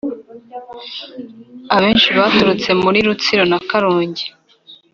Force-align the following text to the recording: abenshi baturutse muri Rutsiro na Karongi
abenshi 1.75 2.09
baturutse 2.17 2.69
muri 2.81 2.99
Rutsiro 3.07 3.43
na 3.51 3.59
Karongi 3.69 4.25